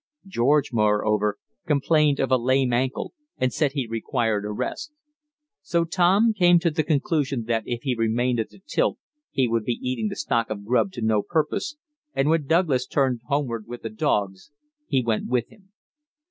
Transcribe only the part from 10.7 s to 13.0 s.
to no purpose, and when Douglas